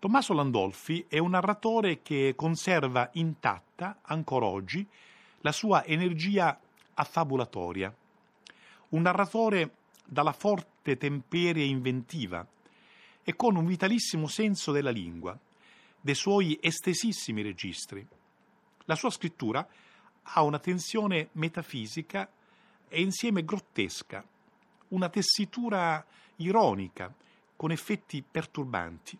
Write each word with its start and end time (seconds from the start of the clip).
Tommaso 0.00 0.32
Landolfi 0.32 1.04
è 1.08 1.18
un 1.18 1.32
narratore 1.32 2.00
che 2.00 2.32
conserva 2.34 3.10
intatta, 3.12 3.98
ancora 4.00 4.46
oggi, 4.46 4.86
la 5.42 5.52
sua 5.52 5.84
energia 5.84 6.58
affabulatoria. 6.94 7.94
Un 8.88 9.02
narratore 9.02 9.74
dalla 10.06 10.32
forte 10.32 10.96
temperia 10.96 11.64
inventiva 11.64 12.46
e 13.22 13.36
con 13.36 13.56
un 13.56 13.66
vitalissimo 13.66 14.26
senso 14.26 14.72
della 14.72 14.88
lingua, 14.88 15.38
dei 16.00 16.14
suoi 16.14 16.58
estesissimi 16.62 17.42
registri. 17.42 18.04
La 18.86 18.94
sua 18.94 19.10
scrittura 19.10 19.68
ha 20.22 20.42
una 20.42 20.58
tensione 20.58 21.28
metafisica 21.32 22.26
e 22.88 23.02
insieme 23.02 23.44
grottesca, 23.44 24.24
una 24.88 25.10
tessitura 25.10 26.02
ironica 26.36 27.12
con 27.54 27.70
effetti 27.70 28.22
perturbanti, 28.22 29.18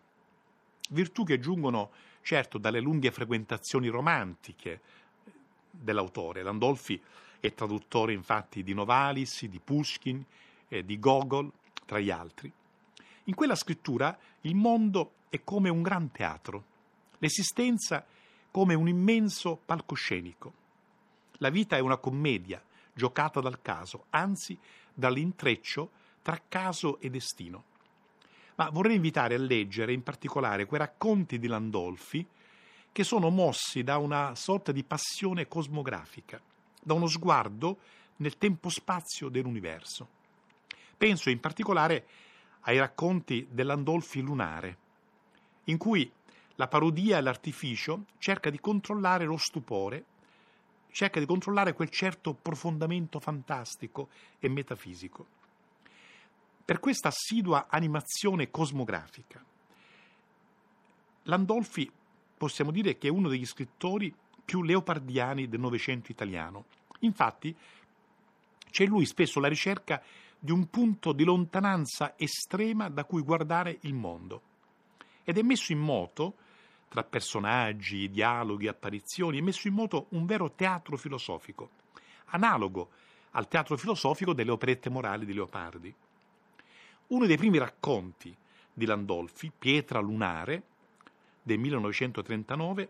virtù 0.91 1.23
che 1.23 1.39
giungono 1.39 1.91
certo 2.21 2.57
dalle 2.57 2.79
lunghe 2.79 3.11
frequentazioni 3.11 3.87
romantiche 3.87 4.79
dell'autore. 5.69 6.43
Landolfi 6.43 7.01
è 7.39 7.53
traduttore 7.53 8.13
infatti 8.13 8.63
di 8.63 8.73
Novalis, 8.73 9.45
di 9.45 9.59
Pushkin, 9.59 10.23
eh, 10.67 10.85
di 10.85 10.99
Gogol, 10.99 11.51
tra 11.85 11.99
gli 11.99 12.11
altri. 12.11 12.51
In 13.25 13.35
quella 13.35 13.55
scrittura 13.55 14.17
il 14.41 14.55
mondo 14.55 15.13
è 15.29 15.41
come 15.43 15.69
un 15.69 15.81
gran 15.81 16.11
teatro, 16.11 16.63
l'esistenza 17.19 18.05
come 18.51 18.73
un 18.73 18.87
immenso 18.87 19.59
palcoscenico. 19.65 20.53
La 21.37 21.49
vita 21.49 21.75
è 21.75 21.79
una 21.79 21.97
commedia 21.97 22.61
giocata 22.93 23.39
dal 23.39 23.61
caso, 23.61 24.05
anzi 24.09 24.57
dall'intreccio 24.93 25.89
tra 26.21 26.39
caso 26.47 26.99
e 26.99 27.09
destino. 27.09 27.63
Ma 28.61 28.69
vorrei 28.69 28.97
invitare 28.97 29.33
a 29.33 29.39
leggere 29.39 29.91
in 29.91 30.03
particolare 30.03 30.67
quei 30.67 30.81
racconti 30.81 31.39
di 31.39 31.47
Landolfi 31.47 32.23
che 32.91 33.03
sono 33.03 33.31
mossi 33.31 33.81
da 33.81 33.97
una 33.97 34.35
sorta 34.35 34.71
di 34.71 34.83
passione 34.83 35.47
cosmografica, 35.47 36.39
da 36.79 36.93
uno 36.93 37.07
sguardo 37.07 37.79
nel 38.17 38.37
tempo-spazio 38.37 39.29
dell'universo. 39.29 40.07
Penso 40.95 41.31
in 41.31 41.39
particolare 41.39 42.05
ai 42.61 42.77
racconti 42.77 43.47
dell'Andolfi 43.49 44.21
lunare, 44.21 44.77
in 45.63 45.79
cui 45.79 46.11
la 46.53 46.67
parodia 46.67 47.17
e 47.17 47.21
l'artificio 47.21 48.03
cerca 48.19 48.51
di 48.51 48.59
controllare 48.59 49.25
lo 49.25 49.37
stupore, 49.37 50.05
cerca 50.91 51.19
di 51.19 51.25
controllare 51.25 51.73
quel 51.73 51.89
certo 51.89 52.35
profondamento 52.35 53.19
fantastico 53.19 54.09
e 54.37 54.47
metafisico. 54.49 55.39
Per 56.63 56.79
questa 56.79 57.09
assidua 57.09 57.67
animazione 57.69 58.49
cosmografica, 58.49 59.43
Landolfi 61.23 61.91
possiamo 62.37 62.71
dire 62.71 62.97
che 62.97 63.07
è 63.07 63.11
uno 63.11 63.29
degli 63.29 63.45
scrittori 63.45 64.13
più 64.43 64.63
leopardiani 64.63 65.47
del 65.47 65.59
Novecento 65.59 66.11
italiano. 66.11 66.65
Infatti, 66.99 67.55
c'è 68.69 68.85
lui 68.85 69.05
spesso 69.05 69.39
la 69.39 69.47
ricerca 69.47 70.01
di 70.39 70.51
un 70.51 70.69
punto 70.69 71.11
di 71.11 71.23
lontananza 71.23 72.15
estrema 72.17 72.89
da 72.89 73.05
cui 73.05 73.21
guardare 73.21 73.77
il 73.81 73.93
mondo. 73.93 74.41
Ed 75.23 75.37
è 75.37 75.41
messo 75.43 75.71
in 75.71 75.79
moto, 75.79 76.35
tra 76.89 77.03
personaggi, 77.03 78.09
dialoghi, 78.09 78.67
apparizioni, 78.67 79.37
è 79.37 79.41
messo 79.41 79.67
in 79.67 79.75
moto 79.75 80.07
un 80.09 80.25
vero 80.25 80.51
teatro 80.51 80.97
filosofico, 80.97 81.69
analogo 82.25 82.89
al 83.31 83.47
teatro 83.47 83.77
filosofico 83.77 84.33
delle 84.33 84.51
operette 84.51 84.89
morali 84.89 85.25
di 85.25 85.33
Leopardi. 85.33 85.93
Uno 87.11 87.25
dei 87.25 87.35
primi 87.35 87.57
racconti 87.57 88.33
di 88.73 88.85
Landolfi, 88.85 89.51
Pietra 89.57 89.99
lunare, 89.99 90.63
del 91.43 91.59
1939, 91.59 92.89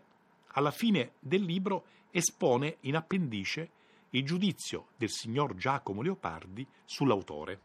alla 0.52 0.70
fine 0.70 1.14
del 1.18 1.42
libro 1.42 1.86
espone 2.12 2.76
in 2.82 2.94
appendice 2.94 3.70
il 4.10 4.24
giudizio 4.24 4.90
del 4.96 5.10
signor 5.10 5.56
Giacomo 5.56 6.02
Leopardi 6.02 6.64
sull'autore. 6.84 7.60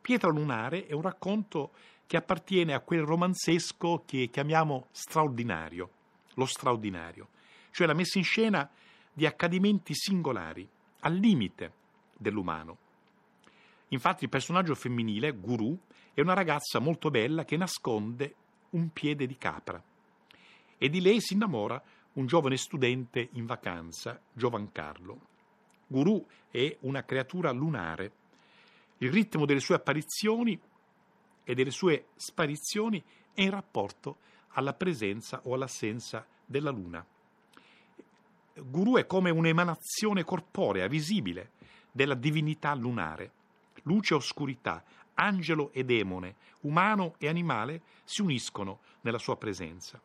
Pietra 0.00 0.30
lunare 0.30 0.86
è 0.86 0.94
un 0.94 1.02
racconto 1.02 1.72
che 2.06 2.16
appartiene 2.16 2.72
a 2.72 2.80
quel 2.80 3.02
romanzesco 3.02 4.04
che 4.06 4.30
chiamiamo 4.32 4.86
straordinario, 4.90 5.90
lo 6.34 6.46
straordinario, 6.46 7.28
cioè 7.72 7.86
la 7.86 7.94
messa 7.94 8.16
in 8.16 8.24
scena 8.24 8.70
di 9.12 9.26
accadimenti 9.26 9.92
singolari, 9.94 10.66
al 11.00 11.12
limite 11.12 11.72
dell'umano. 12.16 12.78
Infatti 13.92 14.24
il 14.24 14.30
personaggio 14.30 14.74
femminile, 14.74 15.32
Guru, 15.32 15.78
è 16.14 16.20
una 16.20 16.34
ragazza 16.34 16.78
molto 16.78 17.10
bella 17.10 17.44
che 17.44 17.56
nasconde 17.56 18.34
un 18.70 18.90
piede 18.90 19.26
di 19.26 19.36
capra 19.36 19.82
e 20.78 20.88
di 20.88 21.00
lei 21.00 21.20
si 21.20 21.34
innamora 21.34 21.80
un 22.14 22.26
giovane 22.26 22.56
studente 22.56 23.28
in 23.32 23.46
vacanza, 23.46 24.20
Giovancarlo. 24.32 25.20
Guru 25.86 26.26
è 26.50 26.76
una 26.80 27.04
creatura 27.04 27.52
lunare. 27.52 28.12
Il 28.98 29.12
ritmo 29.12 29.44
delle 29.44 29.60
sue 29.60 29.74
apparizioni 29.74 30.58
e 31.44 31.54
delle 31.54 31.70
sue 31.70 32.06
sparizioni 32.16 33.02
è 33.34 33.42
in 33.42 33.50
rapporto 33.50 34.18
alla 34.54 34.72
presenza 34.72 35.42
o 35.44 35.54
all'assenza 35.54 36.26
della 36.44 36.70
luna. 36.70 37.04
Guru 38.54 38.96
è 38.96 39.06
come 39.06 39.30
un'emanazione 39.30 40.24
corporea, 40.24 40.86
visibile, 40.86 41.52
della 41.90 42.14
divinità 42.14 42.74
lunare. 42.74 43.40
Luce 43.82 44.14
e 44.14 44.16
oscurità, 44.16 44.82
angelo 45.14 45.70
e 45.72 45.84
demone, 45.84 46.36
umano 46.60 47.14
e 47.18 47.28
animale 47.28 47.82
si 48.04 48.22
uniscono 48.22 48.80
nella 49.02 49.18
sua 49.18 49.36
presenza. 49.36 50.00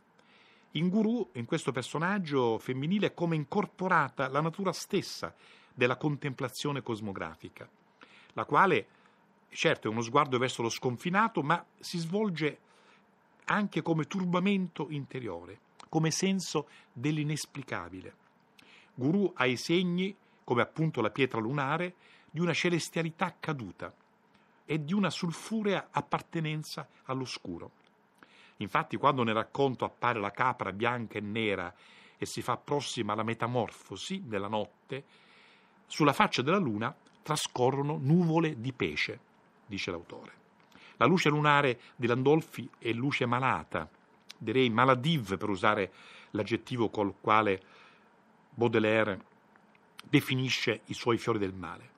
In 0.71 0.89
Guru, 0.89 1.29
in 1.33 1.45
questo 1.45 1.71
personaggio 1.71 2.59
femminile, 2.59 3.07
è 3.07 3.13
come 3.13 3.35
incorporata 3.35 4.27
la 4.27 4.41
natura 4.41 4.73
stessa 4.73 5.33
della 5.73 5.97
contemplazione 5.97 6.81
cosmografica, 6.81 7.67
la 8.33 8.45
quale 8.45 8.87
certo 9.49 9.87
è 9.87 9.91
uno 9.91 10.01
sguardo 10.01 10.37
verso 10.37 10.61
lo 10.61 10.69
sconfinato, 10.69 11.41
ma 11.41 11.63
si 11.79 11.97
svolge 11.97 12.59
anche 13.45 13.81
come 13.81 14.05
turbamento 14.05 14.87
interiore, 14.89 15.59
come 15.89 16.11
senso 16.11 16.67
dell'inesplicabile. 16.91 18.25
Guru 18.93 19.31
ha 19.35 19.45
i 19.45 19.55
segni, 19.55 20.15
come 20.43 20.61
appunto 20.61 21.01
la 21.01 21.11
pietra 21.11 21.39
lunare, 21.39 21.95
di 22.37 22.43
una 22.43 22.53
celestialità 22.53 23.35
caduta 23.39 23.91
e 24.63 24.83
di 24.83 24.93
una 24.93 25.09
sulfurea 25.09 25.87
appartenenza 25.89 26.87
all'oscuro. 27.05 27.71
Infatti, 28.57 28.95
quando 28.95 29.23
nel 29.23 29.33
racconto 29.33 29.85
appare 29.85 30.19
la 30.19 30.29
capra 30.29 30.71
bianca 30.71 31.17
e 31.17 31.21
nera 31.21 31.73
e 32.15 32.27
si 32.27 32.43
fa 32.43 32.55
prossima 32.55 33.13
alla 33.13 33.23
metamorfosi 33.23 34.21
della 34.27 34.47
notte, 34.47 35.03
sulla 35.87 36.13
faccia 36.13 36.43
della 36.43 36.59
luna 36.59 36.95
trascorrono 37.23 37.97
nuvole 37.99 38.61
di 38.61 38.71
pesce, 38.71 39.19
dice 39.65 39.89
l'autore. 39.89 40.33
La 40.97 41.07
luce 41.07 41.29
lunare 41.29 41.79
di 41.95 42.05
Landolfi 42.05 42.69
è 42.77 42.91
luce 42.91 43.25
malata, 43.25 43.89
direi 44.37 44.69
maladive 44.69 45.37
per 45.37 45.49
usare 45.49 45.91
l'aggettivo 46.31 46.89
col 46.89 47.15
quale 47.19 47.63
Baudelaire 48.51 49.25
definisce 50.03 50.81
i 50.85 50.93
suoi 50.93 51.17
fiori 51.17 51.39
del 51.39 51.53
male. 51.55 51.95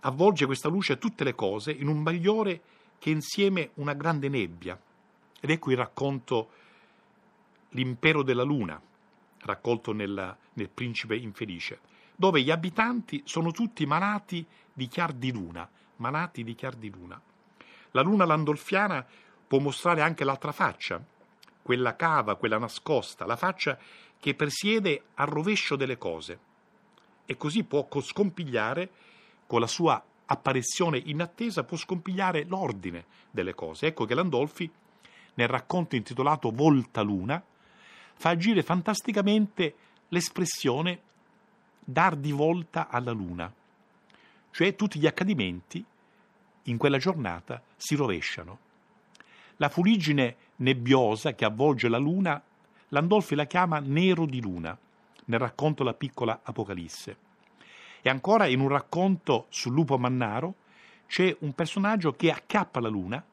Avvolge 0.00 0.46
questa 0.46 0.68
luce 0.68 0.98
tutte 0.98 1.24
le 1.24 1.34
cose 1.34 1.72
in 1.72 1.88
un 1.88 2.02
bagliore 2.02 2.60
che 2.98 3.10
è 3.10 3.14
insieme 3.14 3.70
una 3.74 3.94
grande 3.94 4.28
nebbia. 4.28 4.78
Ed 5.40 5.50
ecco 5.50 5.70
il 5.70 5.76
racconto 5.76 6.50
L'impero 7.72 8.22
della 8.22 8.44
luna, 8.44 8.80
raccolto 9.40 9.92
nella, 9.92 10.34
nel 10.54 10.70
Principe 10.70 11.16
infelice 11.16 11.80
dove 12.18 12.42
gli 12.42 12.50
abitanti 12.50 13.22
sono 13.24 13.52
tutti 13.52 13.86
malati 13.86 14.44
di 14.72 14.88
chiar 14.88 15.12
di 15.12 15.30
luna, 15.30 15.68
malati 15.96 16.42
di 16.42 16.56
chiar 16.56 16.74
di 16.74 16.90
luna. 16.90 17.20
La 17.92 18.00
luna 18.00 18.24
landolfiana 18.24 19.06
può 19.46 19.60
mostrare 19.60 20.02
anche 20.02 20.24
l'altra 20.24 20.50
faccia, 20.50 21.00
quella 21.62 21.94
cava, 21.94 22.34
quella 22.34 22.58
nascosta, 22.58 23.24
la 23.24 23.36
faccia 23.36 23.78
che 24.18 24.34
presiede 24.34 25.04
al 25.14 25.28
rovescio 25.28 25.76
delle 25.76 25.96
cose 25.96 26.38
e 27.24 27.36
così 27.36 27.62
può 27.62 27.86
scompigliare 27.88 28.90
con 29.48 29.60
la 29.60 29.66
sua 29.66 30.00
apparizione 30.26 30.98
inattesa 30.98 31.64
può 31.64 31.78
scompigliare 31.78 32.44
l'ordine 32.44 33.06
delle 33.30 33.54
cose. 33.54 33.86
Ecco 33.86 34.04
che 34.04 34.14
Landolfi 34.14 34.70
nel 35.34 35.48
racconto 35.48 35.96
intitolato 35.96 36.50
Volta 36.50 37.00
Luna 37.00 37.42
fa 38.14 38.30
agire 38.30 38.62
fantasticamente 38.62 39.74
l'espressione 40.08 41.00
dar 41.82 42.14
di 42.16 42.32
volta 42.32 42.88
alla 42.88 43.12
luna, 43.12 43.50
cioè 44.50 44.74
tutti 44.74 44.98
gli 44.98 45.06
accadimenti 45.06 45.82
in 46.64 46.76
quella 46.76 46.98
giornata 46.98 47.62
si 47.76 47.94
rovesciano. 47.94 48.58
La 49.56 49.70
fuligine 49.70 50.36
nebbiosa 50.56 51.34
che 51.34 51.46
avvolge 51.46 51.88
la 51.88 51.96
luna, 51.96 52.42
Landolfi 52.88 53.34
la 53.34 53.46
chiama 53.46 53.78
nero 53.78 54.26
di 54.26 54.42
luna, 54.42 54.76
nel 55.24 55.38
racconto 55.38 55.84
La 55.84 55.94
piccola 55.94 56.40
Apocalisse. 56.42 57.27
E 58.02 58.08
ancora 58.08 58.46
in 58.46 58.60
un 58.60 58.68
racconto 58.68 59.46
sul 59.48 59.72
lupo 59.72 59.98
mannaro 59.98 60.54
c'è 61.06 61.34
un 61.40 61.52
personaggio 61.54 62.12
che 62.12 62.30
acchiappa 62.30 62.80
la 62.80 62.88
luna, 62.88 63.24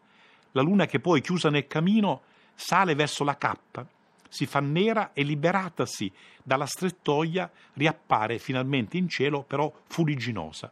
la 0.51 0.62
luna 0.62 0.85
che 0.85 1.00
poi 1.00 1.21
chiusa 1.21 1.50
nel 1.50 1.67
camino 1.67 2.21
sale 2.53 2.95
verso 2.95 3.23
la 3.23 3.38
cappa, 3.38 3.85
si 4.29 4.45
fa 4.45 4.59
nera 4.59 5.12
e 5.13 5.23
liberatasi 5.23 6.12
dalla 6.41 6.65
strettoia 6.65 7.50
riappare 7.73 8.38
finalmente 8.38 8.97
in 8.97 9.07
cielo, 9.07 9.44
però 9.44 9.71
fuliginosa. 9.88 10.71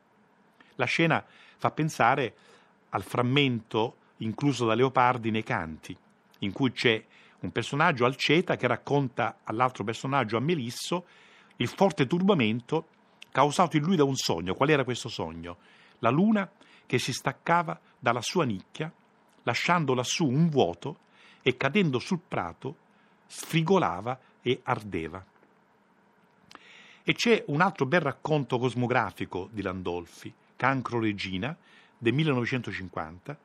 La 0.75 0.85
scena 0.85 1.23
fa 1.57 1.71
pensare 1.71 2.33
al 2.89 3.03
frammento 3.03 3.97
incluso 4.17 4.65
da 4.65 4.73
Leopardi 4.73 5.31
nei 5.31 5.43
canti, 5.43 5.95
in 6.39 6.51
cui 6.51 6.71
c'è 6.71 7.03
un 7.39 7.51
personaggio 7.51 8.05
Alceta 8.05 8.55
che 8.55 8.67
racconta 8.67 9.39
all'altro 9.43 9.83
personaggio, 9.83 10.37
a 10.37 10.41
Melisso, 10.41 11.05
il 11.57 11.67
forte 11.67 12.07
turbamento 12.07 12.87
causato 13.33 13.77
in 13.77 13.83
lui 13.83 13.95
da 13.95 14.03
un 14.03 14.15
sogno. 14.15 14.53
Qual 14.53 14.69
era 14.69 14.83
questo 14.83 15.09
sogno? 15.09 15.57
La 15.99 16.11
luna 16.11 16.49
che 16.85 16.99
si 16.99 17.11
staccava 17.11 17.77
dalla 17.97 18.21
sua 18.21 18.45
nicchia, 18.45 18.91
lasciando 19.41 19.95
lassù 19.95 20.27
un 20.27 20.49
vuoto 20.49 20.99
e 21.41 21.57
cadendo 21.57 21.97
sul 21.97 22.19
prato 22.25 22.75
sfrigolava 23.25 24.17
e 24.41 24.61
ardeva. 24.63 25.25
E 27.05 27.13
c'è 27.13 27.43
un 27.47 27.61
altro 27.61 27.87
bel 27.87 28.01
racconto 28.01 28.59
cosmografico 28.59 29.49
di 29.51 29.63
Landolfi, 29.63 30.31
Cancro 30.55 30.99
Regina, 30.99 31.57
del 31.97 32.13
1950, 32.13 33.37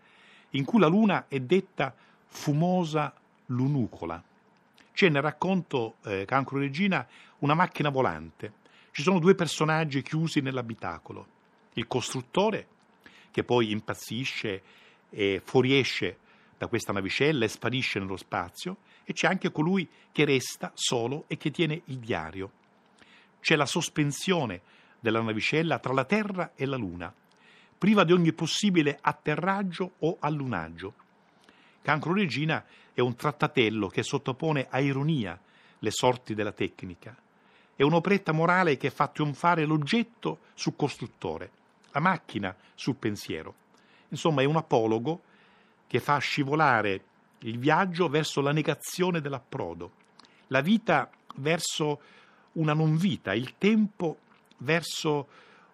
in 0.50 0.64
cui 0.64 0.78
la 0.78 0.86
luna 0.86 1.24
è 1.28 1.40
detta 1.40 1.94
fumosa 2.26 3.14
lunucola. 3.46 4.22
C'è 4.92 5.08
nel 5.08 5.22
racconto 5.22 5.94
eh, 6.04 6.24
Cancro 6.26 6.58
Regina 6.58 7.06
una 7.38 7.54
macchina 7.54 7.88
volante. 7.88 8.52
Ci 8.98 9.04
sono 9.04 9.20
due 9.20 9.36
personaggi 9.36 10.02
chiusi 10.02 10.40
nell'abitacolo. 10.40 11.24
Il 11.74 11.86
costruttore, 11.86 12.66
che 13.30 13.44
poi 13.44 13.70
impazzisce 13.70 14.62
e 15.08 15.40
fuoriesce 15.44 16.18
da 16.58 16.66
questa 16.66 16.92
navicella 16.92 17.44
e 17.44 17.48
sparisce 17.48 18.00
nello 18.00 18.16
spazio, 18.16 18.78
e 19.04 19.12
c'è 19.12 19.28
anche 19.28 19.52
colui 19.52 19.88
che 20.10 20.24
resta 20.24 20.72
solo 20.74 21.26
e 21.28 21.36
che 21.36 21.52
tiene 21.52 21.82
il 21.84 21.98
diario. 21.98 22.50
C'è 23.38 23.54
la 23.54 23.66
sospensione 23.66 24.62
della 24.98 25.22
navicella 25.22 25.78
tra 25.78 25.92
la 25.92 26.04
Terra 26.04 26.54
e 26.56 26.66
la 26.66 26.76
Luna, 26.76 27.14
priva 27.78 28.02
di 28.02 28.12
ogni 28.12 28.32
possibile 28.32 28.98
atterraggio 29.00 29.92
o 30.00 30.16
allunaggio. 30.18 30.94
Cancro 31.82 32.14
Regina 32.14 32.64
è 32.92 33.00
un 33.00 33.14
trattatello 33.14 33.86
che 33.86 34.02
sottopone 34.02 34.66
a 34.68 34.80
ironia 34.80 35.40
le 35.78 35.90
sorti 35.92 36.34
della 36.34 36.50
tecnica. 36.50 37.16
È 37.78 37.84
un'operetta 37.84 38.32
morale 38.32 38.76
che 38.76 38.90
fa 38.90 39.06
trionfare 39.06 39.64
l'oggetto 39.64 40.40
sul 40.54 40.74
costruttore, 40.74 41.50
la 41.92 42.00
macchina 42.00 42.52
sul 42.74 42.96
pensiero. 42.96 43.54
Insomma, 44.08 44.42
è 44.42 44.44
un 44.44 44.56
apologo 44.56 45.22
che 45.86 46.00
fa 46.00 46.18
scivolare 46.18 47.04
il 47.42 47.56
viaggio 47.56 48.08
verso 48.08 48.40
la 48.40 48.50
negazione 48.50 49.20
dell'approdo, 49.20 49.92
la 50.48 50.60
vita 50.60 51.08
verso 51.36 52.00
una 52.54 52.72
non 52.72 52.96
vita, 52.96 53.32
il 53.32 53.54
tempo 53.58 54.18
verso 54.56 55.28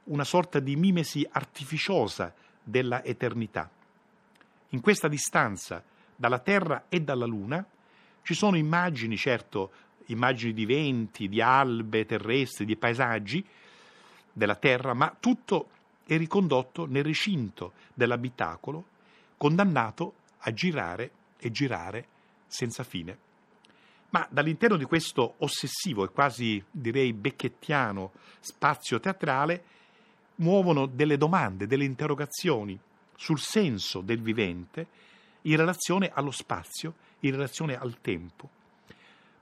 una 0.05 0.25
sorta 0.25 0.61
di 0.61 0.77
mimesi 0.77 1.27
artificiosa 1.33 2.35
della 2.63 3.03
eternità. 3.03 3.71
In 4.69 4.83
questa 4.83 5.09
distanza 5.09 5.83
dalla 6.15 6.41
Terra 6.41 6.85
e 6.91 7.01
dalla 7.01 7.25
Luna 7.25 7.67
ci 8.21 8.35
sono 8.35 8.59
immagini, 8.59 9.17
certo, 9.17 9.71
immagini 10.07 10.53
di 10.53 10.67
venti, 10.67 11.29
di 11.29 11.41
albe 11.41 12.07
terrestri, 12.07 12.65
di 12.65 12.77
paesaggi 12.77 13.45
della 14.33 14.57
Terra, 14.57 14.95
ma 14.95 15.15
tutto 15.19 15.69
è 16.05 16.17
ricondotto 16.17 16.87
nel 16.87 17.05
recinto 17.05 17.73
dell'abitacolo, 17.95 18.85
condannato 19.37 20.15
a 20.39 20.53
girare 20.53 21.11
e 21.39 21.51
girare 21.51 22.07
senza 22.47 22.85
fine. 22.85 23.19
Ma 24.11 24.27
dall'interno 24.31 24.77
di 24.77 24.85
questo 24.85 25.35
ossessivo 25.39 26.05
e 26.05 26.09
quasi 26.11 26.63
direi 26.71 27.13
becchettiano 27.13 28.13
spazio 28.41 29.01
teatrale 29.01 29.65
muovono 30.37 30.87
delle 30.87 31.17
domande, 31.17 31.67
delle 31.67 31.85
interrogazioni 31.85 32.79
sul 33.17 33.41
senso 33.41 34.01
del 34.01 34.21
vivente 34.21 34.87
in 35.43 35.57
relazione 35.57 36.11
allo 36.13 36.31
spazio, 36.31 36.95
in 37.21 37.33
relazione 37.33 37.77
al 37.77 38.01
tempo. 38.01 38.63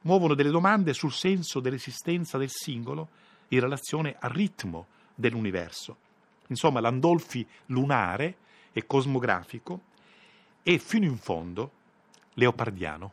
Muovono 0.02 0.34
delle 0.34 0.50
domande 0.50 0.92
sul 0.92 1.12
senso 1.12 1.60
dell'esistenza 1.60 2.38
del 2.38 2.50
singolo 2.50 3.08
in 3.48 3.60
relazione 3.60 4.16
al 4.18 4.30
ritmo 4.30 4.86
dell'universo. 5.14 5.96
Insomma, 6.48 6.80
l'Andolfi 6.80 7.46
lunare 7.66 8.36
e 8.72 8.86
cosmografico 8.86 9.80
e 10.62 10.78
fino 10.78 11.04
in 11.04 11.16
fondo 11.16 11.70
leopardiano. 12.34 13.12